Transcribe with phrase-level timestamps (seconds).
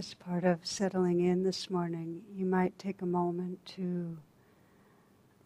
[0.00, 4.16] as part of settling in this morning, you might take a moment to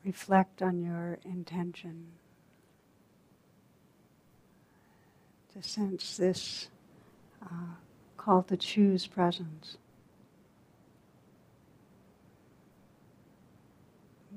[0.04, 2.06] reflect on your intention,
[5.52, 6.68] to sense this
[7.42, 7.74] uh,
[8.16, 9.76] call to choose presence,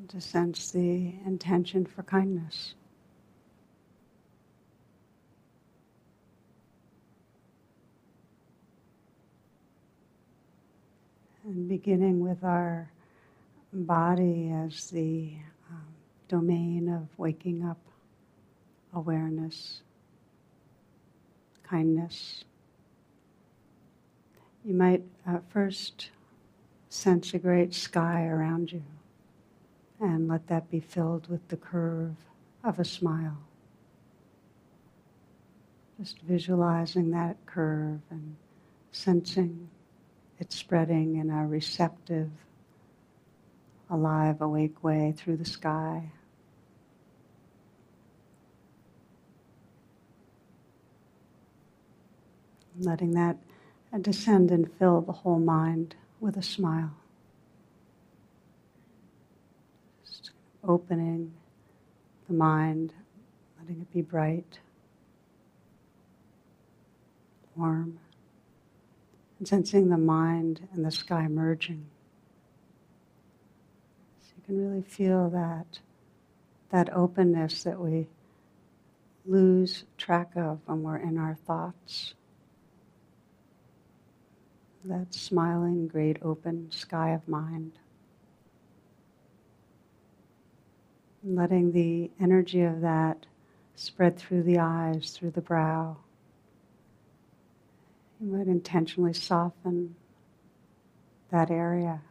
[0.08, 2.74] to sense the intention for kindness.
[11.48, 12.90] And beginning with our
[13.72, 15.32] body as the
[15.70, 15.86] um,
[16.28, 17.78] domain of waking up
[18.96, 19.84] awareness,
[21.62, 22.46] kindness.
[24.66, 26.10] You might uh, first
[26.90, 28.82] sense a great sky around you
[30.00, 32.16] and let that be filled with the curve
[32.64, 33.38] of a smile.
[36.00, 38.36] Just visualizing that curve and
[38.92, 39.70] sensing
[40.40, 42.30] it's spreading in a receptive,
[43.90, 46.12] alive, awake way through the sky.
[52.80, 53.38] Letting that
[54.02, 56.94] descend and fill the whole mind with a smile.
[60.06, 60.32] Just
[60.64, 61.34] opening
[62.28, 62.94] the mind,
[63.60, 64.60] letting it be bright,
[67.56, 67.98] warm
[69.40, 71.86] and sensing the mind and the sky merging.
[74.22, 75.80] So you can really feel that,
[76.72, 78.08] that openness that we
[79.26, 82.14] lose track of when we're in our thoughts.
[84.86, 87.74] That smiling, great open sky of mind.
[91.36, 93.26] letting the energy of that
[93.76, 95.98] spread through the eyes, through the brow,
[98.20, 99.96] you might intentionally soften
[101.30, 102.02] that area.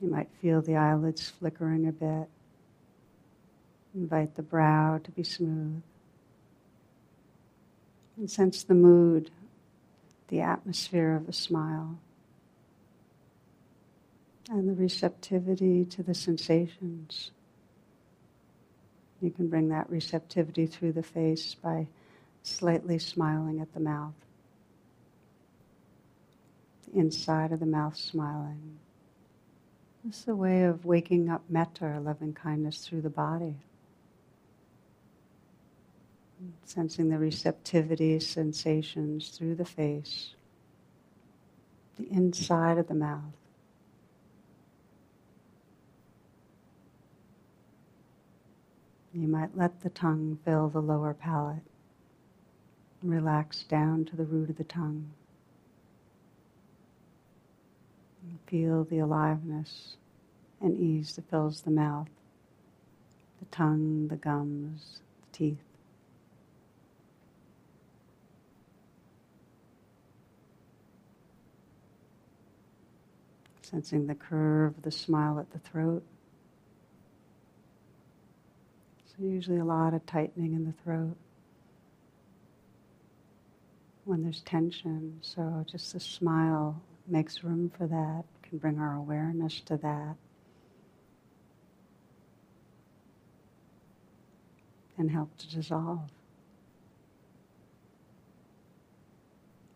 [0.00, 2.28] You might feel the eyelids flickering a bit.
[3.94, 5.82] Invite the brow to be smooth.
[8.16, 9.30] And sense the mood,
[10.28, 11.98] the atmosphere of a smile,
[14.50, 17.30] and the receptivity to the sensations.
[19.22, 21.86] You can bring that receptivity through the face by
[22.42, 24.14] slightly smiling at the mouth.
[26.88, 28.78] The inside of the mouth smiling.
[30.04, 33.54] This is a way of waking up metta, or loving kindness, through the body.
[36.64, 40.34] Sensing the receptivity, sensations through the face,
[41.96, 43.22] the inside of the mouth.
[49.14, 51.62] You might let the tongue fill the lower palate.
[53.02, 55.10] Relax down to the root of the tongue.
[58.22, 59.96] And feel the aliveness
[60.60, 62.08] and ease that fills the mouth,
[63.40, 65.58] the tongue, the gums, the teeth.
[73.62, 76.04] Sensing the curve the smile at the throat.
[79.16, 81.16] So usually a lot of tightening in the throat
[84.04, 85.18] when there's tension.
[85.20, 90.16] So just a smile makes room for that, can bring our awareness to that.
[94.96, 96.10] And help to dissolve.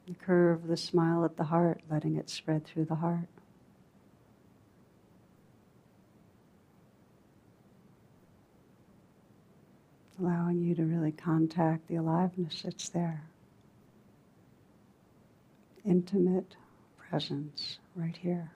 [0.07, 3.29] The curve the smile at the heart, letting it spread through the heart.
[10.21, 13.23] Allowing you to really contact the aliveness that's there.
[15.85, 16.57] Intimate
[17.11, 18.51] presence right here.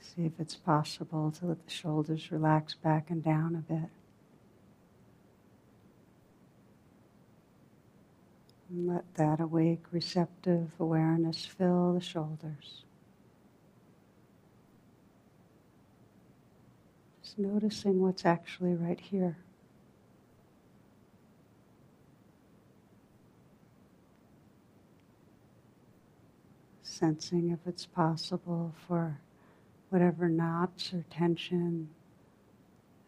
[0.00, 3.88] See if it's possible to let the shoulders relax back and down a bit.
[8.72, 12.84] And let that awake, receptive awareness fill the shoulders.
[17.22, 19.36] Just noticing what's actually right here.
[26.82, 29.20] Sensing if it's possible for
[29.90, 31.90] whatever knots or tension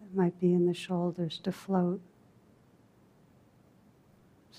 [0.00, 2.02] that might be in the shoulders to float.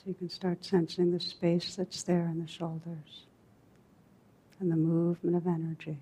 [0.06, 3.26] You can start sensing the space that's there in the shoulders
[4.60, 5.98] and the movement of energy.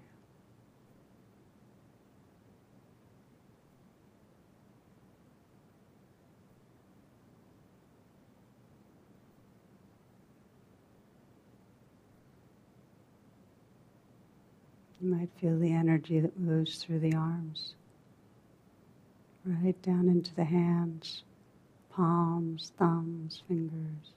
[15.01, 17.73] You might feel the energy that moves through the arms,
[19.45, 21.23] right down into the hands,
[21.95, 24.13] palms, thumbs, fingers.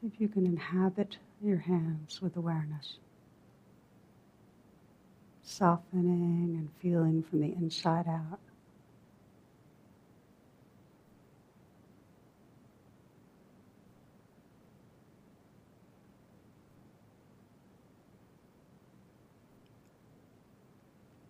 [0.00, 2.98] See if you can inhabit your hands with awareness,
[5.42, 8.40] softening and feeling from the inside out.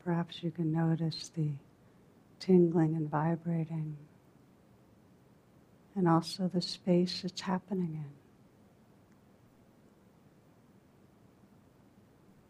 [0.05, 1.50] Perhaps you can notice the
[2.38, 3.97] tingling and vibrating,
[5.94, 8.11] and also the space it's happening in.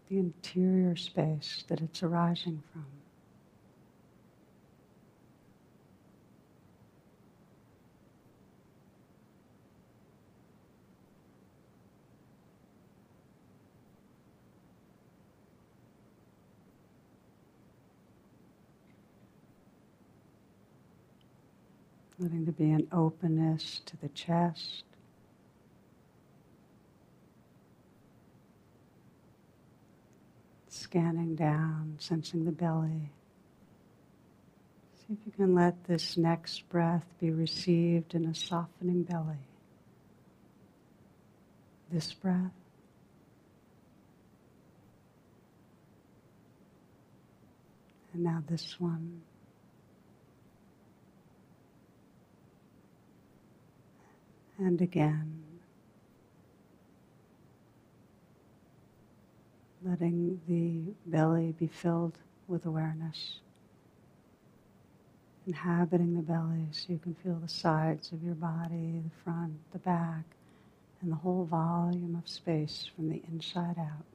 [0.08, 3.00] The interior space that it's arising from.
[22.21, 24.85] Letting there be an openness to the chest.
[30.69, 33.11] Scanning down, sensing the belly.
[34.99, 39.41] See if you can let this next breath be received in a softening belly.
[41.91, 42.53] This breath.
[48.13, 49.23] And now this one.
[54.61, 55.43] And again.
[59.83, 63.41] Letting the belly be filled with awareness.
[65.47, 69.79] Inhabiting the belly so you can feel the sides of your body, the front, the
[69.79, 70.25] back,
[71.01, 74.10] and the whole volume of space from the inside out.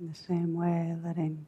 [0.00, 1.44] In the same way, letting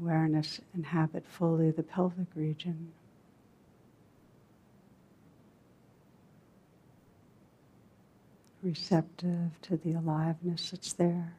[0.00, 2.92] awareness inhabit fully the pelvic region.
[8.62, 11.34] Receptive to the aliveness that's there.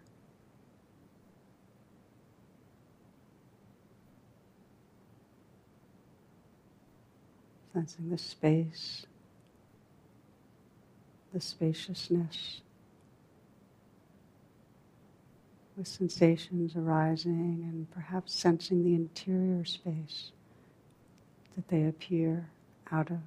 [7.73, 9.05] Sensing the space,
[11.33, 12.61] the spaciousness.
[15.79, 20.31] With sensations arising and perhaps sensing the interior space
[21.55, 22.49] that they appear
[22.91, 23.19] out of.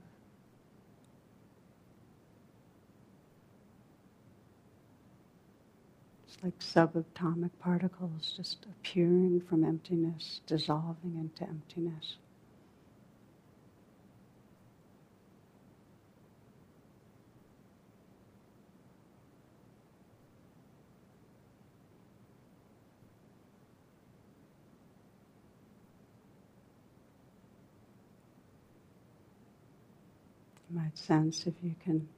[6.29, 12.17] It's like subatomic particles just appearing from emptiness, dissolving into emptiness.
[30.57, 32.09] You might sense if you can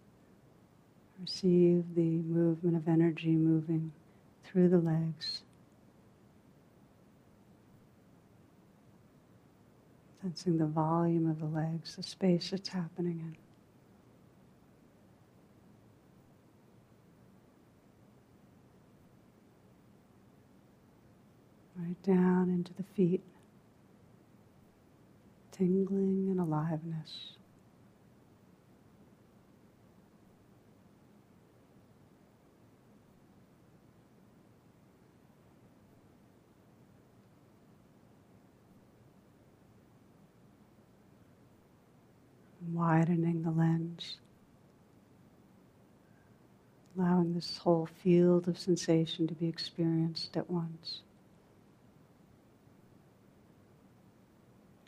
[1.21, 3.93] receive the movement of energy moving
[4.45, 5.43] through the legs.
[10.23, 13.37] Sensing the volume of the legs, the space it's happening in.
[21.87, 23.23] Right down into the feet,
[25.53, 27.35] tingling and aliveness.
[42.75, 44.19] Widening the lens,
[46.99, 51.01] allowing this whole field of sensation to be experienced at once.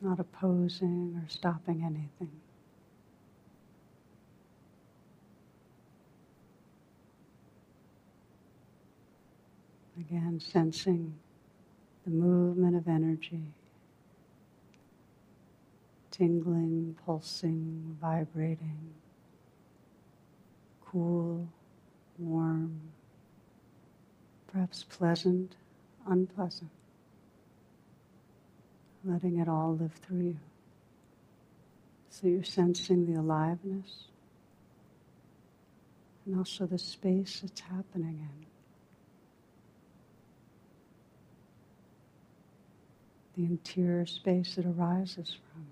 [0.02, 2.32] Not opposing or stopping anything.
[9.98, 11.14] Again, sensing
[12.04, 13.42] the movement of energy,
[16.16, 18.94] tingling, pulsing, vibrating,
[20.84, 21.46] cool,
[22.18, 22.80] warm,
[24.52, 25.56] perhaps pleasant,
[26.06, 26.70] unpleasant.
[29.04, 30.36] Letting it all live through you.
[32.10, 34.04] So you're sensing the aliveness
[36.24, 38.46] and also the space it's happening in.
[43.36, 45.66] the interior space it arises from.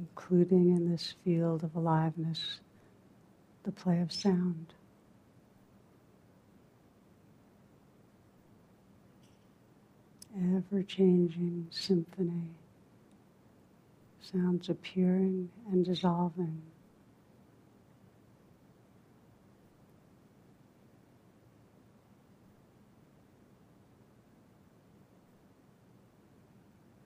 [0.00, 2.60] Including in this field of aliveness
[3.64, 4.72] the play of sound.
[10.56, 12.48] ever changing symphony,
[14.20, 16.62] sounds appearing and dissolving.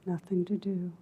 [0.06, 0.92] Nothing to do.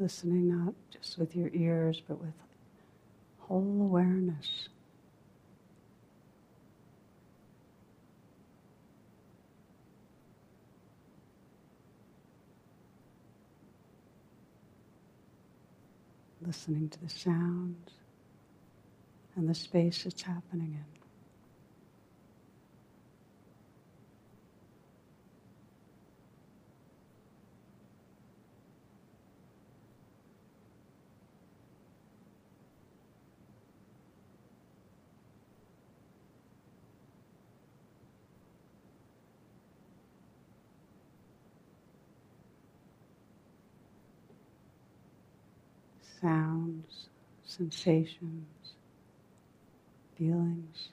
[0.00, 2.32] Listening not just with your ears, but with
[3.38, 4.68] whole awareness.
[16.46, 17.90] listening to the sounds
[19.36, 20.99] and the space it's happening in.
[46.20, 47.08] Sounds,
[47.44, 48.74] sensations,
[50.16, 50.90] feelings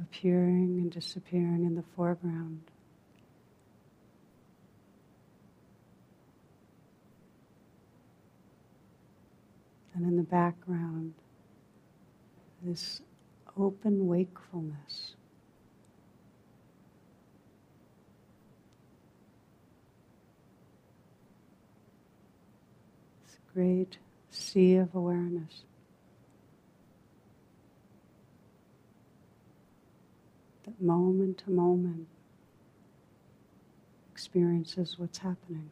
[0.00, 2.60] appearing and disappearing in the foreground.
[9.94, 11.14] And in the background,
[12.62, 13.00] this
[13.56, 15.14] open wakefulness.
[23.54, 23.98] Great
[24.30, 25.62] sea of awareness.
[30.64, 32.08] That moment to moment
[34.12, 35.70] experiences what's happening.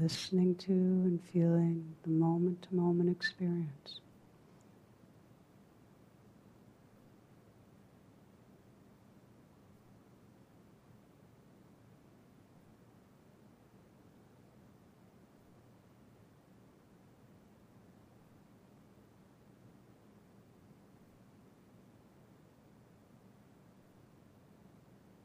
[0.00, 4.00] Listening to and feeling the moment to moment experience.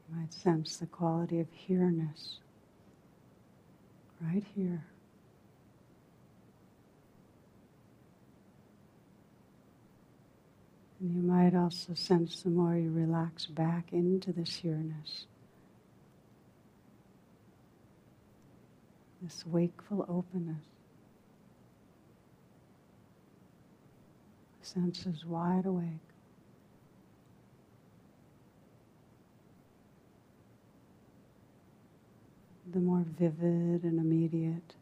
[0.08, 2.38] You might sense the quality of here-ness
[4.22, 4.84] right here.
[11.00, 15.26] And you might also sense the more you relax back into this here-ness,
[19.20, 20.62] this wakeful openness.
[24.72, 26.11] senses wide awake.
[32.72, 34.74] The more vivid and immediate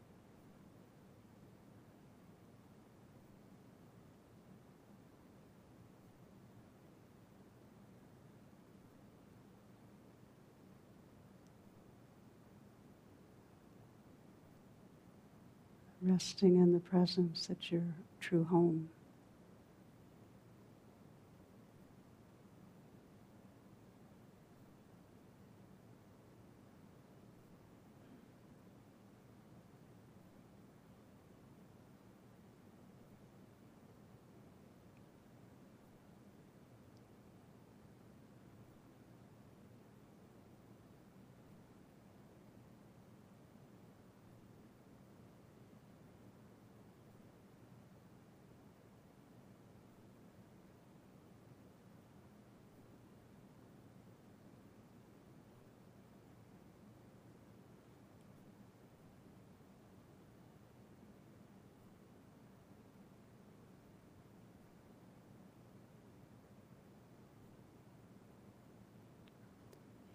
[16.01, 17.83] resting in the presence that's your
[18.21, 18.89] true home.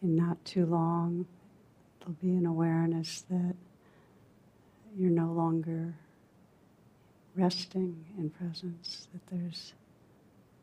[0.07, 1.27] In not too long,
[1.99, 3.55] there'll be an awareness that
[4.97, 5.95] you're no longer
[7.35, 9.75] resting in presence, that there's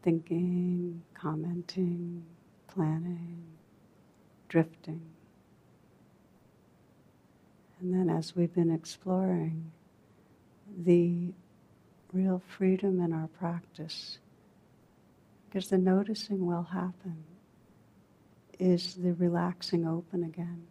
[0.02, 2.24] thinking, commenting,
[2.68, 3.44] planning,
[4.48, 5.02] drifting.
[7.82, 9.72] And then, as we've been exploring,
[10.86, 11.34] the
[12.14, 14.20] real freedom in our practice,
[15.46, 17.25] because the noticing will happen
[18.59, 20.63] is the relaxing open again,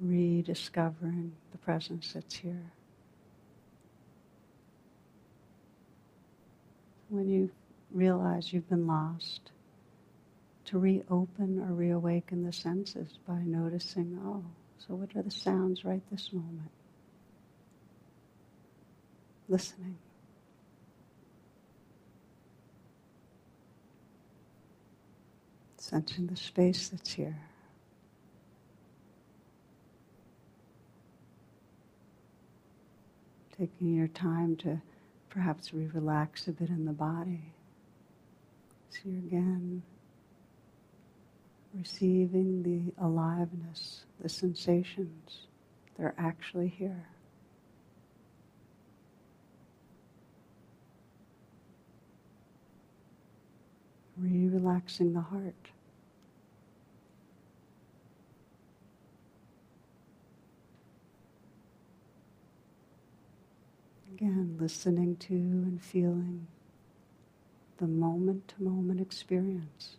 [0.00, 2.72] rediscovering the presence that's here.
[7.08, 7.50] When you
[7.92, 9.52] realize you've been lost,
[10.66, 14.42] to reopen or reawaken the senses by noticing, oh,
[14.78, 16.70] so what are the sounds right this moment?
[19.48, 19.96] Listening.
[25.84, 27.38] Sensing the space that's here.
[33.58, 34.80] Taking your time to
[35.28, 37.52] perhaps re relax a bit in the body.
[38.88, 39.82] So you're again
[41.78, 45.46] receiving the aliveness, the sensations.
[45.98, 47.08] They're actually here.
[54.16, 55.54] Re relaxing the heart.
[64.24, 66.46] Again, listening to and feeling
[67.76, 69.96] the moment to moment experience.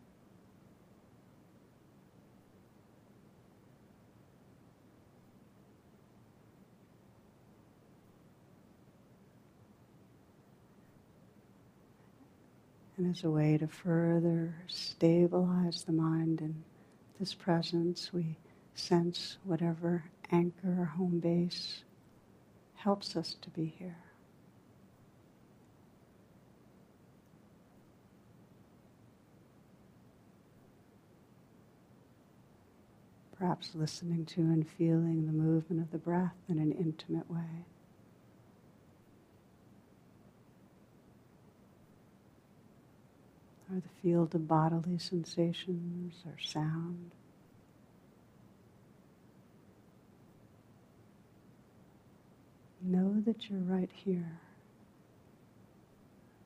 [12.97, 16.63] And as a way to further stabilize the mind in
[17.19, 18.37] this presence, we
[18.73, 21.83] sense whatever anchor or home base
[22.73, 24.04] helps us to be here.
[33.37, 37.65] Perhaps listening to and feeling the movement of the breath in an intimate way.
[43.69, 47.11] Or the field of bodily sensations or sound.
[52.81, 54.39] Know that you're right here.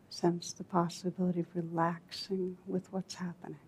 [0.09, 3.59] Sense the possibility of relaxing with what's happening.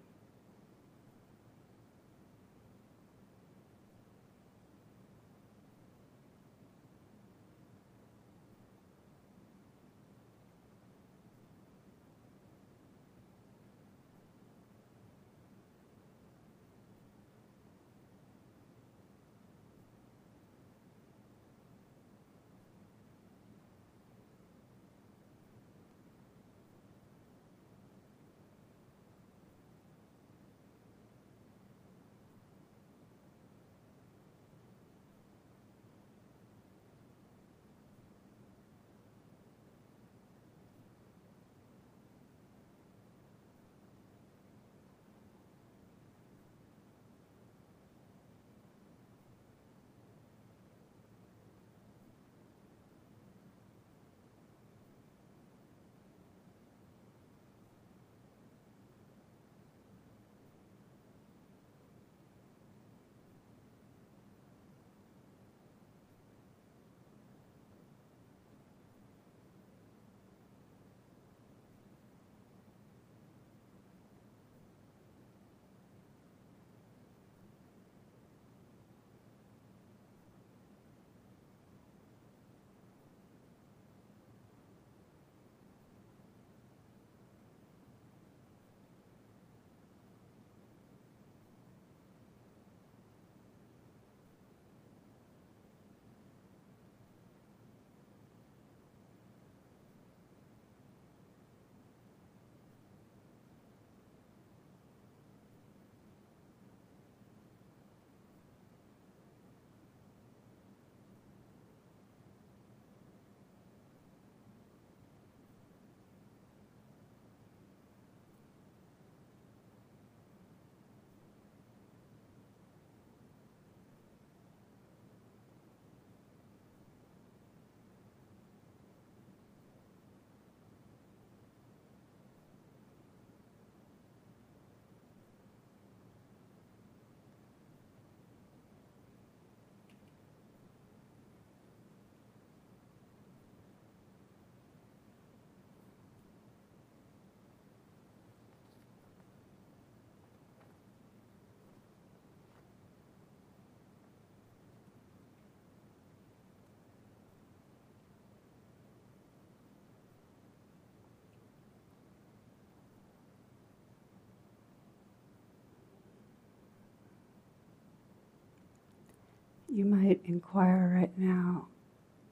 [169.71, 171.67] You might inquire right now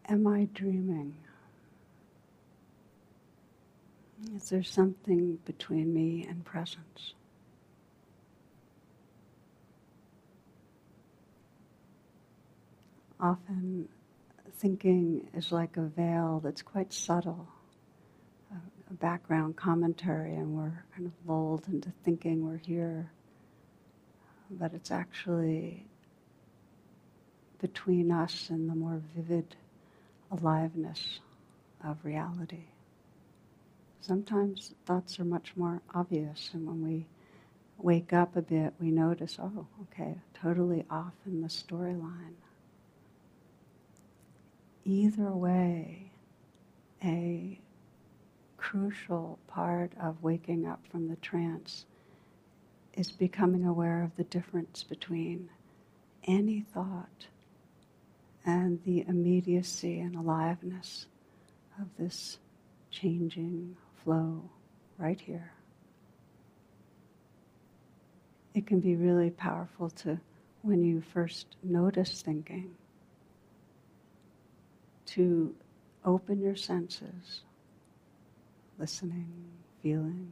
[0.10, 1.16] Am I dreaming?
[4.36, 7.14] Is there something between me and presence?
[13.20, 13.88] Often
[14.58, 17.48] thinking is like a veil that's quite subtle,
[18.52, 23.12] a, background commentary, and we're kind of lulled into thinking we're here.
[24.50, 25.86] But it's actually
[27.60, 29.56] between us and the more vivid
[30.32, 31.20] aliveness
[31.84, 32.66] of reality.
[34.02, 37.06] Sometimes thoughts are much more obvious, and when we
[37.78, 42.36] wake up a bit, we notice, oh, okay, totally off in the storyline.
[44.86, 46.12] Either way,
[47.04, 47.60] a
[48.58, 51.86] crucial part of waking up from the trance
[52.94, 55.50] is becoming aware of the difference between
[56.26, 57.28] any thought
[58.46, 61.08] and the immediacy and aliveness
[61.80, 62.40] of this
[62.92, 64.42] changing flow
[64.98, 65.52] right here.
[68.54, 70.20] It can be really powerful to,
[70.62, 72.72] when you first notice thinking,
[75.08, 75.56] to
[76.06, 77.42] open your senses,
[78.78, 79.32] listening,
[79.82, 80.32] feeling,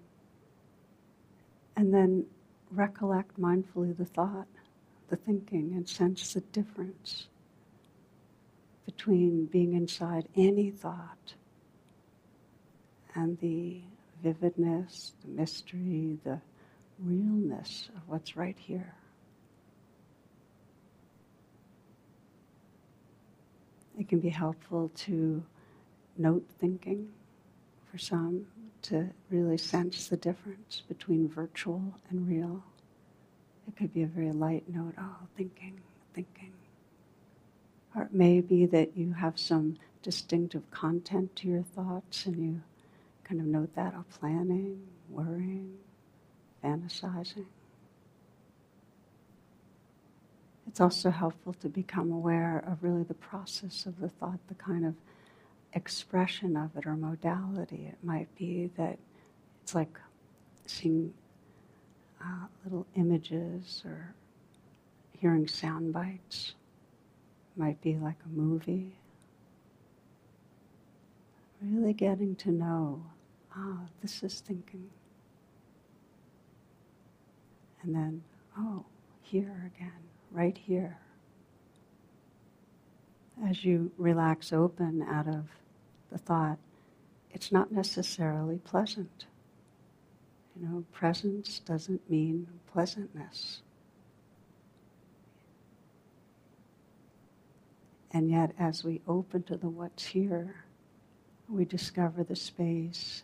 [1.76, 2.26] and then
[2.72, 4.48] recollect mindfully the thought,
[5.10, 7.28] the thinking, and sense the difference
[8.88, 11.36] between being inside any thought
[13.14, 13.82] and the
[14.24, 16.40] vividness, the mystery, the
[16.98, 18.96] realness of what's right here.
[24.00, 25.44] It can be helpful to
[26.18, 27.10] note thinking
[27.92, 28.46] for some
[28.84, 32.64] to really sense the difference between virtual and real.
[33.68, 35.82] It could be a very light note, oh, thinking,
[36.14, 36.47] thinking.
[37.98, 42.62] Or it may be that you have some distinctive content to your thoughts and you
[43.24, 45.74] kind of note that, or planning, worrying,
[46.64, 47.48] fantasizing.
[50.68, 54.86] It's also helpful to become aware of really the process of the thought, the kind
[54.86, 54.94] of
[55.74, 57.88] expression of it or modality.
[57.88, 59.00] It might be that
[59.64, 60.00] it's like
[60.68, 61.16] seeing
[62.22, 64.14] uh, little images or
[65.20, 66.54] hearing sound bites
[67.58, 68.96] might be like a movie.
[71.62, 73.04] Really getting to know,
[73.56, 74.90] ah, this is thinking.
[77.82, 78.24] And then,
[78.58, 78.86] oh,
[79.22, 79.92] here again,
[80.32, 80.98] right here.
[83.46, 85.46] As you relax open out of
[86.12, 86.58] the thought,
[87.32, 89.26] it's not necessarily pleasant.
[90.60, 93.62] You know, presence doesn't mean pleasantness.
[98.12, 100.64] And yet, as we open to the what's here,
[101.50, 103.24] we discover the space,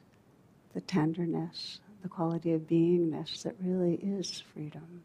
[0.74, 5.04] the tenderness, the quality of beingness that really is freedom.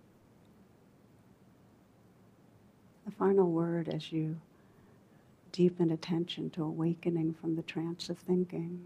[3.07, 4.37] The final word as you
[5.53, 8.85] deepen attention to awakening from the trance of thinking,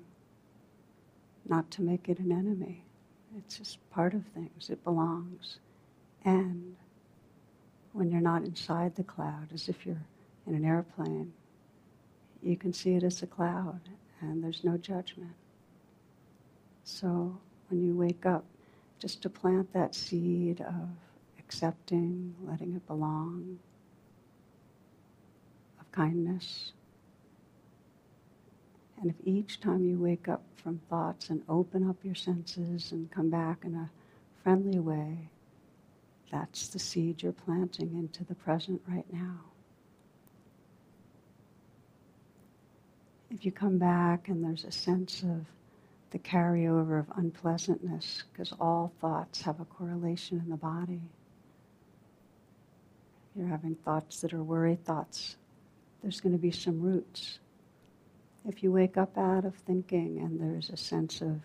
[1.49, 2.85] not to make it an enemy.
[3.37, 5.59] It's just part of things, it belongs.
[6.25, 6.77] And
[7.93, 10.05] when you're not inside the cloud, as if you're
[10.47, 11.33] in an airplane,
[12.43, 13.81] you can see it as a cloud
[14.21, 15.35] and there's no judgment.
[16.85, 18.45] So when you wake up,
[18.99, 20.89] just to plant that seed of
[21.39, 23.59] accepting, letting it belong,
[25.81, 26.73] of kindness.
[29.01, 33.11] And if each time you wake up from thoughts and open up your senses and
[33.11, 33.91] come back in a
[34.43, 35.29] friendly way,
[36.31, 39.41] that's the seed you're planting into the present right now.
[43.33, 45.47] If you come back and there's a sense of
[46.11, 51.01] the carryover of unpleasantness, because all thoughts have a correlation in the body.
[53.35, 55.37] You're having thoughts that are worry thoughts.
[56.03, 57.39] There's going to be some roots.
[58.47, 61.41] If you wake up out of thinking and there's a sense of,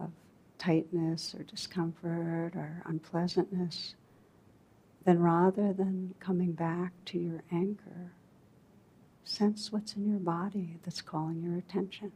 [0.00, 0.10] of
[0.58, 3.94] tightness or discomfort or unpleasantness,
[5.04, 8.10] then rather than coming back to your anchor,
[9.24, 12.12] Sense what's in your body that's calling your attention.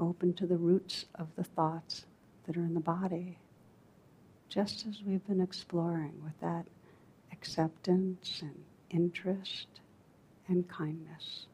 [0.00, 2.06] Open to the roots of the thoughts
[2.46, 3.38] that are in the body,
[4.48, 6.66] just as we've been exploring with that
[7.30, 9.66] acceptance and interest
[10.48, 11.46] and kindness.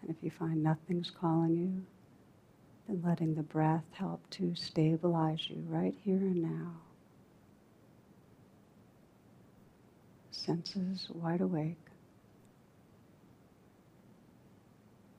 [0.00, 1.82] And if you find nothing's calling you,
[2.86, 6.83] then letting the breath help to stabilize you right here and now.
[10.44, 11.78] Senses wide awake,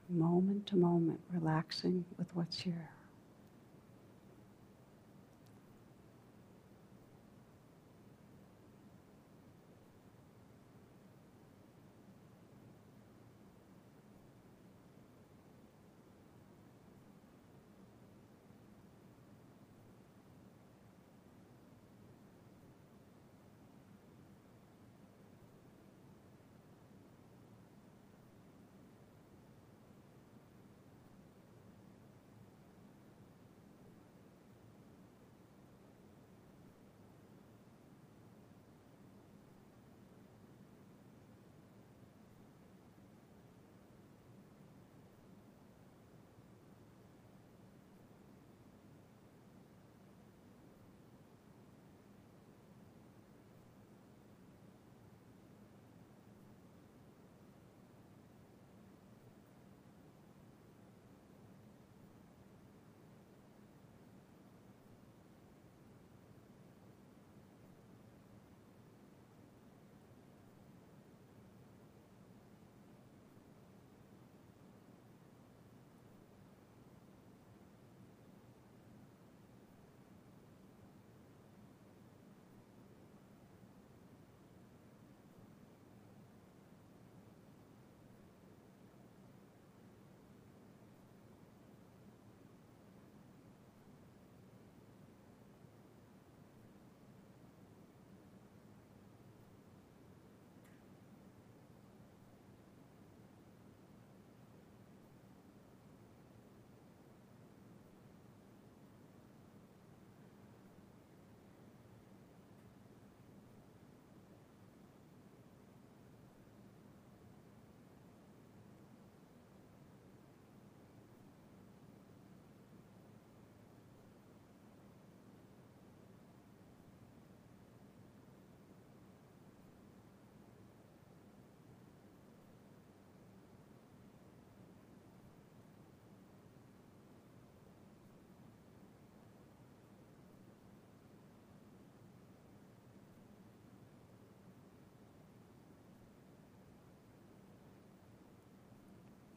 [0.08, 2.90] moment to moment, relaxing with what's here.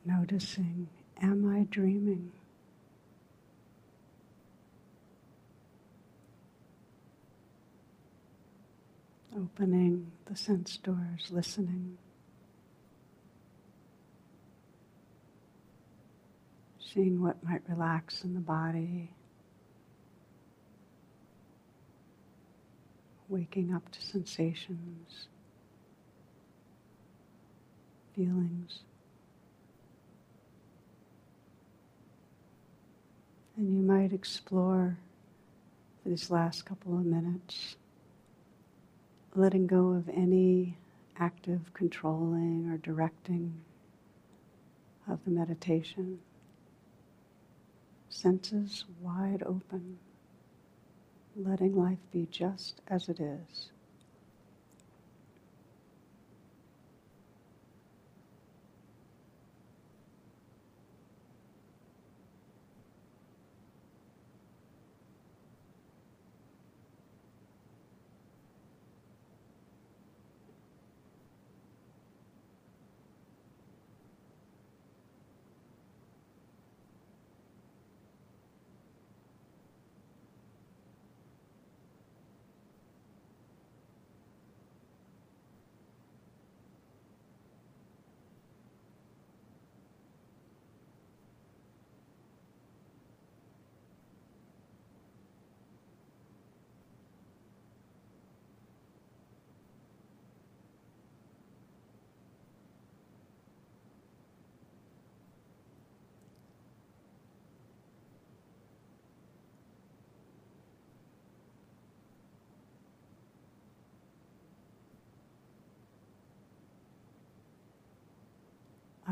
[0.10, 0.88] Noticing,
[1.22, 2.32] am I dreaming?
[9.38, 12.00] Opening the sense doors, listening.
[16.80, 19.12] Seeing what might relax in the body.
[23.28, 25.28] Waking up to sensations,
[28.15, 28.80] feelings.
[33.60, 34.98] And you might explore
[36.02, 37.76] for these last couple of minutes,
[39.36, 40.78] letting go of any
[41.17, 43.60] active controlling or directing
[45.10, 46.19] of the meditation.
[48.08, 50.00] Senses wide open,
[51.36, 53.72] letting life be just as it is.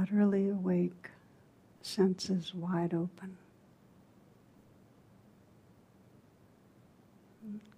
[0.07, 1.09] Utterly awake,
[1.81, 3.37] senses wide open.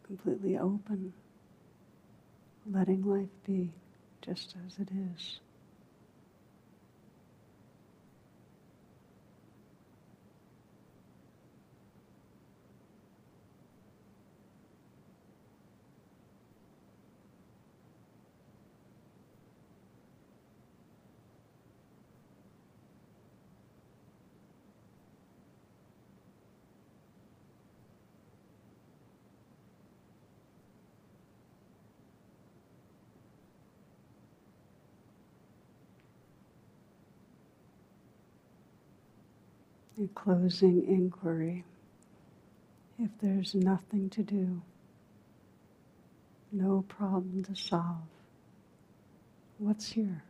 [0.04, 1.14] Completely open,
[2.72, 3.72] letting life be
[4.22, 5.40] just as it is.
[40.04, 41.66] A closing inquiry.
[43.00, 44.62] If there's nothing to do,
[46.52, 48.08] no problem to solve,
[49.60, 50.24] what's here?